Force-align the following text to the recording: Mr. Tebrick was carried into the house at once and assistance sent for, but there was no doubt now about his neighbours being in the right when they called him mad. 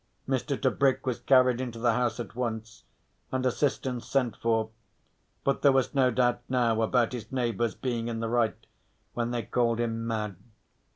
Mr. 0.27 0.59
Tebrick 0.59 1.05
was 1.05 1.19
carried 1.19 1.61
into 1.61 1.77
the 1.77 1.93
house 1.93 2.19
at 2.19 2.33
once 2.35 2.85
and 3.31 3.45
assistance 3.45 4.07
sent 4.07 4.35
for, 4.35 4.71
but 5.43 5.61
there 5.61 5.71
was 5.71 5.93
no 5.93 6.09
doubt 6.09 6.41
now 6.49 6.81
about 6.81 7.13
his 7.13 7.31
neighbours 7.31 7.75
being 7.75 8.07
in 8.07 8.19
the 8.19 8.27
right 8.27 8.65
when 9.13 9.29
they 9.29 9.43
called 9.43 9.79
him 9.79 10.07
mad. 10.07 10.37